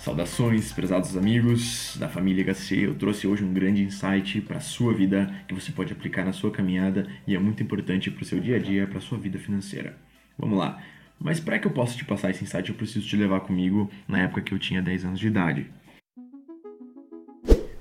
Saudações, 0.00 0.72
prezados 0.72 1.14
amigos 1.14 1.94
da 2.00 2.08
família 2.08 2.42
HC. 2.42 2.86
Eu 2.86 2.94
trouxe 2.94 3.26
hoje 3.26 3.44
um 3.44 3.52
grande 3.52 3.82
insight 3.82 4.40
para 4.40 4.56
a 4.56 4.60
sua 4.60 4.94
vida 4.94 5.30
que 5.46 5.52
você 5.52 5.70
pode 5.72 5.92
aplicar 5.92 6.24
na 6.24 6.32
sua 6.32 6.50
caminhada 6.50 7.06
e 7.26 7.36
é 7.36 7.38
muito 7.38 7.62
importante 7.62 8.10
para 8.10 8.22
o 8.22 8.24
seu 8.24 8.40
dia 8.40 8.56
a 8.56 8.58
dia, 8.58 8.86
para 8.86 8.96
a 8.96 9.00
sua 9.02 9.18
vida 9.18 9.38
financeira. 9.38 9.98
Vamos 10.38 10.58
lá. 10.58 10.82
Mas 11.18 11.38
para 11.38 11.58
que 11.58 11.66
eu 11.66 11.70
possa 11.70 11.98
te 11.98 12.06
passar 12.06 12.30
esse 12.30 12.42
insight, 12.42 12.70
eu 12.70 12.74
preciso 12.74 13.06
te 13.06 13.14
levar 13.14 13.40
comigo 13.40 13.90
na 14.08 14.20
época 14.20 14.40
que 14.40 14.54
eu 14.54 14.58
tinha 14.58 14.80
10 14.80 15.04
anos 15.04 15.20
de 15.20 15.26
idade. 15.26 15.66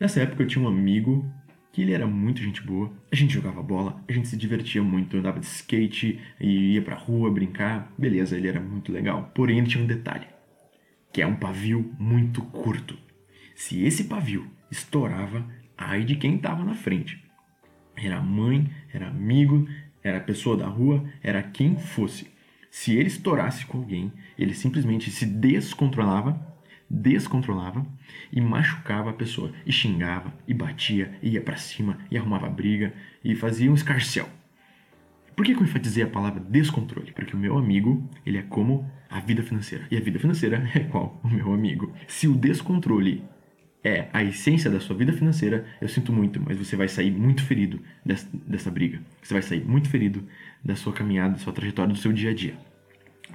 Nessa 0.00 0.20
época 0.20 0.42
eu 0.42 0.48
tinha 0.48 0.64
um 0.64 0.66
amigo 0.68 1.24
que 1.72 1.82
ele 1.82 1.92
era 1.92 2.04
muito 2.04 2.42
gente 2.42 2.60
boa. 2.62 2.92
A 3.12 3.14
gente 3.14 3.32
jogava 3.32 3.62
bola, 3.62 4.02
a 4.08 4.12
gente 4.12 4.26
se 4.26 4.36
divertia 4.36 4.82
muito, 4.82 5.16
andava 5.16 5.38
de 5.38 5.46
skate 5.46 6.18
e 6.40 6.74
ia 6.74 6.82
pra 6.82 6.96
rua 6.96 7.30
brincar. 7.30 7.92
Beleza, 7.96 8.36
ele 8.36 8.48
era 8.48 8.60
muito 8.60 8.90
legal. 8.90 9.30
Porém, 9.32 9.58
ele 9.58 9.68
tinha 9.68 9.84
um 9.84 9.86
detalhe 9.86 10.26
que 11.12 11.22
é 11.22 11.26
um 11.26 11.36
pavio 11.36 11.94
muito 11.98 12.42
curto. 12.42 12.96
Se 13.54 13.82
esse 13.84 14.04
pavio 14.04 14.50
estourava, 14.70 15.46
ai 15.76 16.04
de 16.04 16.16
quem 16.16 16.36
estava 16.36 16.64
na 16.64 16.74
frente. 16.74 17.22
Era 17.96 18.20
mãe, 18.20 18.70
era 18.92 19.08
amigo, 19.08 19.68
era 20.02 20.20
pessoa 20.20 20.56
da 20.56 20.66
rua, 20.66 21.04
era 21.22 21.42
quem 21.42 21.76
fosse. 21.76 22.30
Se 22.70 22.96
ele 22.96 23.08
estourasse 23.08 23.66
com 23.66 23.78
alguém, 23.78 24.12
ele 24.38 24.54
simplesmente 24.54 25.10
se 25.10 25.26
descontrolava, 25.26 26.40
descontrolava 26.88 27.84
e 28.32 28.40
machucava 28.40 29.10
a 29.10 29.14
pessoa, 29.14 29.52
e 29.66 29.72
xingava, 29.72 30.32
e 30.46 30.54
batia, 30.54 31.18
e 31.22 31.30
ia 31.30 31.42
para 31.42 31.56
cima, 31.56 31.98
e 32.10 32.16
arrumava 32.16 32.48
briga, 32.48 32.92
e 33.24 33.34
fazia 33.34 33.70
um 33.70 33.74
escarcel. 33.74 34.28
Por 35.38 35.44
que, 35.44 35.52
eu 35.52 35.62
enfatizei 35.62 36.02
a 36.02 36.08
palavra 36.08 36.40
descontrole? 36.40 37.12
Porque 37.12 37.36
o 37.36 37.38
meu 37.38 37.56
amigo, 37.56 38.04
ele 38.26 38.38
é 38.38 38.42
como 38.42 38.90
a 39.08 39.20
vida 39.20 39.40
financeira. 39.40 39.86
E 39.88 39.96
a 39.96 40.00
vida 40.00 40.18
financeira 40.18 40.60
é 40.74 40.80
qual? 40.80 41.20
O 41.22 41.28
meu 41.28 41.52
amigo. 41.54 41.94
Se 42.08 42.26
o 42.26 42.34
descontrole 42.34 43.22
é 43.84 44.08
a 44.12 44.24
essência 44.24 44.68
da 44.68 44.80
sua 44.80 44.96
vida 44.96 45.12
financeira, 45.12 45.64
eu 45.80 45.86
sinto 45.86 46.12
muito, 46.12 46.42
mas 46.44 46.56
você 46.56 46.74
vai 46.74 46.88
sair 46.88 47.12
muito 47.12 47.44
ferido 47.44 47.80
dessa, 48.04 48.28
dessa 48.32 48.68
briga. 48.68 49.00
Você 49.22 49.32
vai 49.32 49.40
sair 49.40 49.64
muito 49.64 49.88
ferido 49.88 50.26
da 50.64 50.74
sua 50.74 50.92
caminhada, 50.92 51.34
da 51.34 51.38
sua 51.38 51.52
trajetória, 51.52 51.92
do 51.92 52.00
seu 52.00 52.12
dia 52.12 52.30
a 52.30 52.34
dia. 52.34 52.58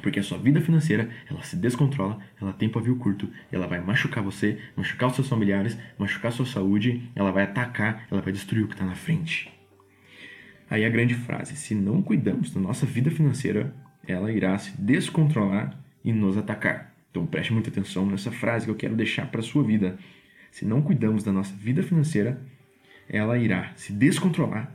Porque 0.01 0.19
a 0.19 0.23
sua 0.23 0.37
vida 0.37 0.59
financeira, 0.59 1.09
ela 1.31 1.41
se 1.41 1.55
descontrola, 1.55 2.19
ela 2.41 2.51
tem 2.51 2.67
pavio 2.67 2.97
curto, 2.97 3.29
ela 3.49 3.65
vai 3.65 3.79
machucar 3.79 4.21
você, 4.21 4.59
machucar 4.75 5.07
os 5.07 5.15
seus 5.15 5.29
familiares, 5.29 5.77
machucar 5.97 6.33
a 6.33 6.35
sua 6.35 6.45
saúde, 6.45 7.09
ela 7.15 7.31
vai 7.31 7.45
atacar, 7.45 8.05
ela 8.11 8.19
vai 8.19 8.33
destruir 8.33 8.65
o 8.65 8.67
que 8.67 8.73
está 8.73 8.85
na 8.85 8.93
frente. 8.93 9.53
Aí 10.73 10.85
a 10.85 10.89
grande 10.89 11.13
frase: 11.13 11.55
se 11.55 11.75
não 11.75 12.01
cuidamos 12.01 12.49
da 12.49 12.59
nossa 12.59 12.83
vida 12.83 13.11
financeira, 13.11 13.71
ela 14.07 14.31
irá 14.31 14.57
se 14.57 14.75
descontrolar 14.81 15.79
e 16.03 16.11
nos 16.11 16.35
atacar. 16.35 16.91
Então 17.11 17.27
preste 17.27 17.53
muita 17.53 17.69
atenção 17.69 18.07
nessa 18.07 18.31
frase 18.31 18.65
que 18.65 18.71
eu 18.71 18.75
quero 18.75 18.95
deixar 18.95 19.27
para 19.27 19.39
a 19.39 19.43
sua 19.43 19.63
vida. 19.63 19.99
Se 20.49 20.65
não 20.65 20.81
cuidamos 20.81 21.23
da 21.23 21.31
nossa 21.31 21.53
vida 21.53 21.83
financeira, 21.83 22.41
ela 23.07 23.37
irá 23.37 23.71
se 23.75 23.93
descontrolar 23.93 24.73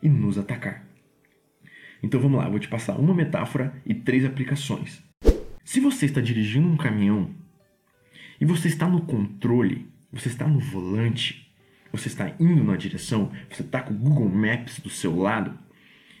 e 0.00 0.08
nos 0.08 0.38
atacar. 0.38 0.86
Então 2.00 2.20
vamos 2.20 2.38
lá, 2.38 2.48
vou 2.48 2.60
te 2.60 2.68
passar 2.68 2.96
uma 2.96 3.12
metáfora 3.12 3.74
e 3.84 3.92
três 3.92 4.24
aplicações. 4.24 5.02
Se 5.64 5.80
você 5.80 6.06
está 6.06 6.20
dirigindo 6.20 6.68
um 6.68 6.76
caminhão 6.76 7.34
e 8.40 8.44
você 8.44 8.68
está 8.68 8.86
no 8.86 9.00
controle, 9.00 9.88
você 10.12 10.28
está 10.28 10.46
no 10.46 10.60
volante, 10.60 11.41
você 11.92 12.08
está 12.08 12.32
indo 12.40 12.64
na 12.64 12.76
direção, 12.76 13.30
você 13.50 13.62
está 13.62 13.82
com 13.82 13.92
o 13.92 13.96
Google 13.96 14.28
Maps 14.28 14.80
do 14.80 14.90
seu 14.90 15.16
lado, 15.16 15.56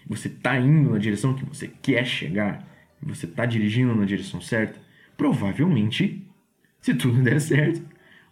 você 0.06 0.28
está 0.28 0.58
indo 0.58 0.90
na 0.90 0.98
direção 0.98 1.34
que 1.34 1.44
você 1.44 1.68
quer 1.80 2.04
chegar, 2.04 2.68
você 3.02 3.26
está 3.26 3.46
dirigindo 3.46 3.94
na 3.94 4.04
direção 4.04 4.40
certa, 4.40 4.78
provavelmente, 5.16 6.26
se 6.80 6.94
tudo 6.94 7.20
der 7.24 7.40
certo, 7.40 7.82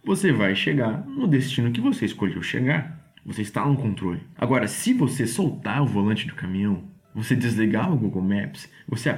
você 0.03 0.31
vai 0.31 0.55
chegar 0.55 1.05
no 1.05 1.27
destino 1.27 1.71
que 1.71 1.81
você 1.81 2.05
escolheu 2.05 2.41
chegar. 2.41 2.99
Você 3.23 3.43
está 3.43 3.63
no 3.65 3.77
controle. 3.77 4.21
Agora, 4.35 4.67
se 4.67 4.93
você 4.93 5.27
soltar 5.27 5.81
o 5.83 5.85
volante 5.85 6.25
do 6.25 6.33
caminhão, 6.33 6.83
você 7.13 7.35
desligar 7.35 7.93
o 7.93 7.97
Google 7.97 8.23
Maps, 8.23 8.67
você 8.87 9.09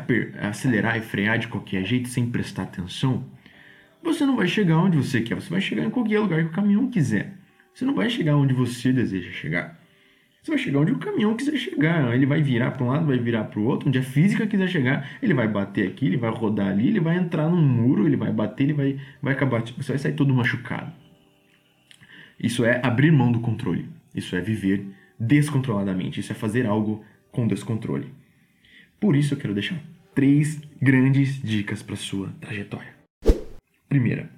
acelerar 0.41 0.97
e 0.97 1.01
frear 1.01 1.39
de 1.39 1.47
qualquer 1.47 1.85
jeito 1.85 2.09
sem 2.09 2.29
prestar 2.29 2.63
atenção, 2.63 3.23
você 4.03 4.25
não 4.25 4.35
vai 4.35 4.47
chegar 4.47 4.77
onde 4.77 4.97
você 4.97 5.21
quer, 5.21 5.35
você 5.35 5.49
vai 5.49 5.61
chegar 5.61 5.85
em 5.85 5.89
qualquer 5.89 6.19
lugar 6.19 6.41
que 6.41 6.49
o 6.49 6.51
caminhão 6.51 6.89
quiser. 6.89 7.37
Você 7.73 7.85
não 7.85 7.95
vai 7.95 8.09
chegar 8.09 8.35
onde 8.35 8.53
você 8.53 8.93
deseja 8.93 9.31
chegar. 9.31 9.79
Você 10.41 10.51
vai 10.51 10.57
chegar 10.57 10.79
onde 10.79 10.91
o 10.91 10.99
caminhão 10.99 11.35
quiser 11.35 11.57
chegar. 11.57 12.13
Ele 12.13 12.25
vai 12.25 12.41
virar 12.41 12.71
para 12.71 12.83
um 12.83 12.89
lado, 12.89 13.05
vai 13.05 13.17
virar 13.17 13.45
para 13.45 13.59
o 13.59 13.63
outro. 13.63 13.87
Onde 13.87 13.97
a 13.97 14.03
física 14.03 14.45
quiser 14.45 14.67
chegar, 14.67 15.17
ele 15.21 15.33
vai 15.33 15.47
bater 15.47 15.87
aqui, 15.87 16.05
ele 16.05 16.17
vai 16.17 16.29
rodar 16.29 16.67
ali, 16.67 16.89
ele 16.89 16.99
vai 16.99 17.17
entrar 17.17 17.49
num 17.49 17.61
muro, 17.61 18.05
ele 18.05 18.17
vai 18.17 18.31
bater, 18.31 18.65
ele 18.65 18.73
vai, 18.73 18.99
vai 19.21 19.33
acabar. 19.33 19.61
Você 19.61 19.93
vai 19.93 19.97
sair 19.97 20.13
todo 20.13 20.33
machucado. 20.33 20.91
Isso 22.39 22.65
é 22.65 22.81
abrir 22.83 23.11
mão 23.11 23.31
do 23.31 23.39
controle. 23.39 23.87
Isso 24.13 24.35
é 24.35 24.41
viver 24.41 24.85
descontroladamente. 25.17 26.19
Isso 26.19 26.33
é 26.33 26.35
fazer 26.35 26.65
algo 26.65 27.03
com 27.31 27.47
descontrole. 27.47 28.13
Por 28.99 29.15
isso 29.15 29.33
eu 29.33 29.37
quero 29.37 29.53
deixar 29.53 29.79
três 30.13 30.61
grandes 30.81 31.41
dicas 31.41 31.81
para 31.81 31.95
sua 31.95 32.29
trajetória. 32.41 32.93
Primeira, 33.87 34.29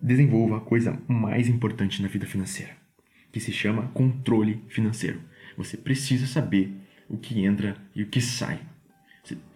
desenvolva 0.00 0.58
a 0.58 0.60
coisa 0.60 1.00
mais 1.06 1.48
importante 1.48 2.02
na 2.02 2.08
vida 2.08 2.26
financeira, 2.26 2.72
que 3.32 3.40
se 3.40 3.52
chama 3.52 3.88
controle 3.88 4.62
financeiro. 4.68 5.20
Você 5.56 5.76
precisa 5.76 6.26
saber 6.26 6.72
o 7.08 7.16
que 7.16 7.44
entra 7.44 7.76
e 7.94 8.02
o 8.02 8.06
que 8.06 8.20
sai. 8.20 8.60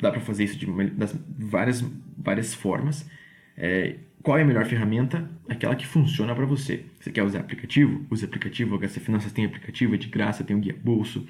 Dá 0.00 0.10
para 0.10 0.20
fazer 0.20 0.44
isso 0.44 0.58
de 0.58 0.66
das 0.90 1.16
várias, 1.38 1.84
várias 2.16 2.54
formas. 2.54 3.08
É, 3.56 3.96
qual 4.22 4.38
é 4.38 4.42
a 4.42 4.44
melhor 4.44 4.64
ferramenta? 4.66 5.30
Aquela 5.48 5.74
que 5.76 5.86
funciona 5.86 6.34
para 6.34 6.46
você. 6.46 6.86
Você 6.98 7.10
quer 7.10 7.22
usar 7.22 7.40
aplicativo? 7.40 8.06
Use 8.10 8.24
aplicativo. 8.24 8.78
HC 8.78 9.00
Finanças 9.00 9.32
tem 9.32 9.44
aplicativo, 9.44 9.94
é 9.94 9.98
de 9.98 10.08
graça, 10.08 10.44
tem 10.44 10.56
o 10.56 10.60
guia 10.60 10.76
bolso. 10.82 11.26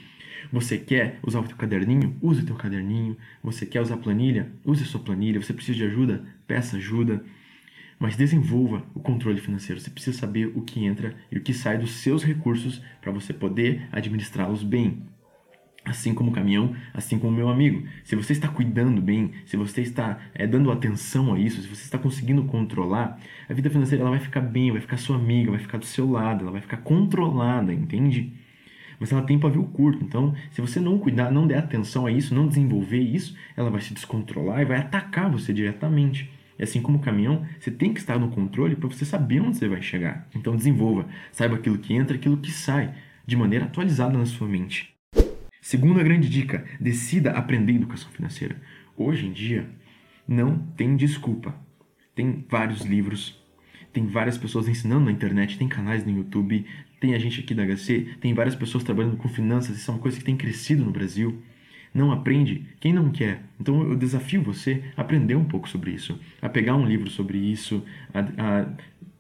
Você 0.52 0.78
quer 0.78 1.19
usar 1.22 1.41
o 1.41 1.44
teu 1.44 1.56
caderninho? 1.56 2.16
Use 2.22 2.42
o 2.42 2.46
teu 2.46 2.54
caderninho. 2.54 3.16
Você 3.42 3.66
quer 3.66 3.81
usar 3.81 3.96
planilha? 3.96 4.48
Use 4.64 4.82
a 4.82 4.86
sua 4.86 5.00
planilha. 5.00 5.42
Você 5.42 5.52
precisa 5.52 5.76
de 5.76 5.84
ajuda? 5.84 6.25
Peça 6.46 6.76
ajuda. 6.76 7.25
Mas 8.04 8.16
desenvolva 8.16 8.82
o 8.94 9.00
controle 9.00 9.41
financeiro. 9.41 9.81
Você 9.81 9.88
precisa 9.88 10.19
saber 10.19 10.53
o 10.54 10.60
que 10.60 10.84
entra 10.84 11.15
e 11.32 11.38
o 11.38 11.41
que 11.41 11.54
sai 11.54 11.78
dos 11.78 11.91
seus 11.92 12.22
recursos 12.22 12.82
para 13.00 13.10
você 13.10 13.32
poder 13.32 13.88
administrá-los 13.91 14.62
bem. 14.62 15.04
Assim 15.87 16.12
como 16.12 16.31
o 16.31 16.34
caminhão, 16.34 16.76
assim 16.93 17.19
como 17.19 17.32
o 17.32 17.34
meu 17.34 17.48
amigo. 17.48 17.82
Se 18.04 18.14
você 18.14 18.34
está 18.34 18.47
cuidando 18.47 19.00
bem, 19.00 19.32
se 19.47 19.56
você 19.56 19.81
está 19.81 20.19
é, 20.34 20.47
dando 20.47 20.70
atenção 20.70 21.32
a 21.32 21.38
isso, 21.38 21.62
se 21.62 21.66
você 21.66 21.82
está 21.82 21.97
conseguindo 21.97 22.44
controlar, 22.44 23.19
a 23.48 23.54
vida 23.54 23.70
financeira 23.70 24.03
ela 24.03 24.10
vai 24.10 24.20
ficar 24.20 24.43
bem, 24.43 24.70
vai 24.70 24.82
ficar 24.82 24.98
sua 24.98 25.16
amiga, 25.16 25.53
vai 25.53 25.60
ficar 25.60 25.78
do 25.78 25.87
seu 25.87 26.10
lado, 26.10 26.43
ela 26.43 26.53
vai 26.53 26.60
ficar 26.60 26.76
controlada, 26.76 27.72
entende? 27.72 28.34
Mas 29.00 29.12
ela 29.12 29.22
tem 29.22 29.38
pavio 29.38 29.64
curto, 29.64 30.04
então 30.04 30.34
se 30.50 30.60
você 30.60 30.78
não 30.78 30.98
cuidar, 30.98 31.31
não 31.31 31.47
der 31.47 31.56
atenção 31.56 32.04
a 32.04 32.12
isso, 32.12 32.34
não 32.34 32.48
desenvolver 32.48 33.00
isso, 33.00 33.34
ela 33.56 33.70
vai 33.70 33.81
se 33.81 33.94
descontrolar 33.94 34.60
e 34.60 34.66
vai 34.66 34.76
atacar 34.76 35.31
você 35.31 35.54
diretamente. 35.54 36.34
E 36.59 36.62
assim 36.62 36.81
como 36.81 36.98
o 36.98 37.00
caminhão, 37.00 37.47
você 37.59 37.70
tem 37.70 37.92
que 37.92 38.00
estar 38.00 38.19
no 38.19 38.31
controle 38.31 38.76
para 38.76 38.88
você 38.88 39.04
saber 39.04 39.41
onde 39.41 39.56
você 39.56 39.69
vai 39.69 39.82
chegar. 39.82 40.28
Então 40.34 40.56
desenvolva, 40.56 41.06
saiba 41.32 41.56
aquilo 41.56 41.78
que 41.78 41.94
entra, 41.94 42.16
aquilo 42.16 42.37
que 42.37 42.50
sai, 42.50 42.94
de 43.26 43.37
maneira 43.37 43.65
atualizada 43.65 44.16
na 44.16 44.26
sua 44.26 44.47
mente. 44.47 44.94
Segunda 45.60 46.03
grande 46.03 46.28
dica: 46.28 46.64
decida 46.81 47.32
aprender 47.32 47.72
educação 47.72 48.10
financeira. 48.10 48.60
Hoje 48.97 49.26
em 49.26 49.32
dia, 49.32 49.69
não 50.28 50.59
tem 50.76 50.97
desculpa. 50.97 51.54
Tem 52.14 52.44
vários 52.48 52.82
livros, 52.82 53.43
tem 53.93 54.06
várias 54.06 54.38
pessoas 54.38 54.69
ensinando 54.69 55.06
na 55.06 55.10
internet, 55.10 55.59
tem 55.59 55.66
canais 55.66 56.04
no 56.04 56.16
YouTube, 56.16 56.64
tem 57.00 57.14
a 57.14 57.19
gente 57.19 57.40
aqui 57.40 57.55
da 57.55 57.64
HC, 57.64 58.19
tem 58.20 58.32
várias 58.32 58.55
pessoas 58.55 58.84
trabalhando 58.84 59.17
com 59.17 59.29
finanças, 59.29 59.76
isso 59.76 59.90
é 59.90 59.94
uma 59.94 60.00
coisa 60.00 60.17
que 60.17 60.25
tem 60.25 60.37
crescido 60.37 60.84
no 60.84 60.93
Brasil 60.93 61.43
não 61.94 62.11
aprende 62.11 62.67
quem 62.81 62.93
não 62.93 63.11
quer. 63.11 63.43
Então 63.58 63.82
eu 63.82 63.96
desafio 63.96 64.43
você 64.43 64.82
a 64.96 65.02
aprender 65.02 65.37
um 65.37 65.44
pouco 65.44 65.69
sobre 65.69 65.93
isso, 65.93 66.19
a 66.43 66.49
pegar 66.49 66.75
um 66.75 66.85
livro 66.85 67.08
sobre 67.08 67.38
isso, 67.38 67.85
a, 68.12 68.20
a 68.20 68.67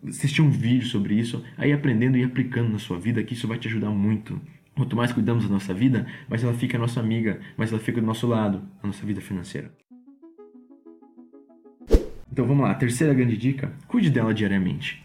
assistir 0.08 0.42
um 0.42 0.50
vídeo 0.50 0.86
sobre 0.88 1.14
isso, 1.14 1.42
aí 1.56 1.72
aprendendo 1.72 2.18
e 2.18 2.24
aplicando 2.24 2.70
na 2.70 2.78
sua 2.78 2.98
vida, 2.98 3.22
que 3.22 3.34
isso 3.34 3.46
vai 3.46 3.58
te 3.58 3.68
ajudar 3.68 3.90
muito. 3.90 4.40
Quanto 4.74 4.96
mais 4.96 5.12
cuidamos 5.12 5.44
da 5.44 5.50
nossa 5.50 5.72
vida, 5.72 6.04
mais 6.28 6.42
ela 6.42 6.52
fica 6.52 6.76
a 6.76 6.80
nossa 6.80 6.98
amiga, 6.98 7.40
mais 7.56 7.70
ela 7.70 7.80
fica 7.80 8.00
do 8.00 8.06
nosso 8.06 8.26
lado, 8.26 8.60
a 8.82 8.86
nossa 8.88 9.06
vida 9.06 9.20
financeira. 9.20 9.72
Então 12.30 12.44
vamos 12.44 12.64
lá, 12.64 12.74
terceira 12.74 13.14
grande 13.14 13.36
dica: 13.36 13.72
cuide 13.86 14.10
dela 14.10 14.34
diariamente 14.34 15.03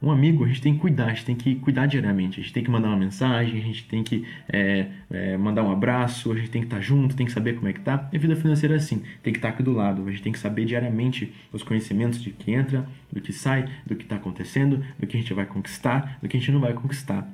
um 0.00 0.12
amigo 0.12 0.44
a 0.44 0.48
gente 0.48 0.62
tem 0.62 0.74
que 0.74 0.80
cuidar, 0.80 1.06
a 1.06 1.08
gente 1.08 1.24
tem 1.24 1.34
que 1.34 1.56
cuidar 1.56 1.86
diariamente, 1.86 2.38
a 2.38 2.42
gente 2.42 2.52
tem 2.52 2.62
que 2.62 2.70
mandar 2.70 2.88
uma 2.88 2.96
mensagem, 2.96 3.58
a 3.58 3.62
gente 3.62 3.84
tem 3.84 4.04
que 4.04 4.24
é, 4.48 4.86
é, 5.10 5.36
mandar 5.36 5.64
um 5.64 5.72
abraço, 5.72 6.30
a 6.30 6.36
gente 6.36 6.50
tem 6.50 6.62
que 6.62 6.66
estar 6.66 6.80
junto, 6.80 7.16
tem 7.16 7.26
que 7.26 7.32
saber 7.32 7.54
como 7.54 7.66
é 7.68 7.72
que 7.72 7.80
tá. 7.80 8.08
E 8.12 8.16
a 8.16 8.20
vida 8.20 8.36
financeira 8.36 8.74
é 8.74 8.78
assim, 8.78 9.02
tem 9.22 9.32
que 9.32 9.38
estar 9.38 9.48
aqui 9.48 9.62
do 9.62 9.72
lado, 9.72 10.06
a 10.06 10.10
gente 10.10 10.22
tem 10.22 10.32
que 10.32 10.38
saber 10.38 10.64
diariamente 10.64 11.34
os 11.52 11.64
conhecimentos 11.64 12.22
de 12.22 12.30
que 12.30 12.52
entra, 12.52 12.86
do 13.12 13.20
que 13.20 13.32
sai, 13.32 13.68
do 13.84 13.96
que 13.96 14.04
está 14.04 14.16
acontecendo, 14.16 14.84
do 14.98 15.06
que 15.06 15.16
a 15.16 15.20
gente 15.20 15.34
vai 15.34 15.46
conquistar, 15.46 16.18
do 16.22 16.28
que 16.28 16.36
a 16.36 16.40
gente 16.40 16.52
não 16.52 16.60
vai 16.60 16.72
conquistar. 16.74 17.28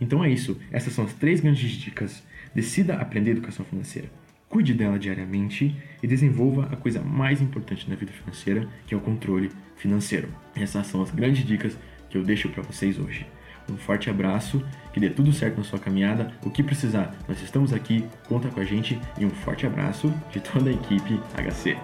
Então 0.00 0.22
é 0.22 0.30
isso, 0.30 0.60
essas 0.70 0.92
são 0.92 1.04
as 1.04 1.14
três 1.14 1.40
grandes 1.40 1.70
dicas. 1.72 2.22
Decida 2.54 2.94
aprender 2.94 3.32
educação 3.32 3.64
financeira. 3.64 4.08
cuide 4.48 4.72
dela 4.72 4.98
diariamente 4.98 5.76
e 6.00 6.06
desenvolva 6.06 6.68
a 6.72 6.76
coisa 6.76 7.02
mais 7.02 7.42
importante 7.42 7.90
na 7.90 7.96
vida 7.96 8.12
financeira, 8.12 8.68
que 8.86 8.94
é 8.94 8.96
o 8.96 9.00
controle 9.00 9.50
financeiro. 9.76 10.28
Essas 10.54 10.86
são 10.86 11.02
as 11.02 11.10
grandes 11.10 11.44
dicas 11.44 11.76
que 12.16 12.18
eu 12.18 12.24
deixo 12.24 12.48
para 12.48 12.62
vocês 12.62 12.98
hoje. 12.98 13.26
Um 13.70 13.76
forte 13.76 14.08
abraço, 14.08 14.64
que 14.92 15.00
dê 15.00 15.10
tudo 15.10 15.32
certo 15.32 15.58
na 15.58 15.64
sua 15.64 15.78
caminhada. 15.78 16.32
O 16.42 16.50
que 16.50 16.62
precisar, 16.62 17.14
nós 17.28 17.42
estamos 17.42 17.72
aqui, 17.72 18.06
conta 18.26 18.48
com 18.48 18.60
a 18.60 18.64
gente 18.64 18.98
e 19.18 19.26
um 19.26 19.30
forte 19.30 19.66
abraço 19.66 20.12
de 20.32 20.40
toda 20.40 20.70
a 20.70 20.72
equipe 20.72 21.20
HC. 21.34 21.76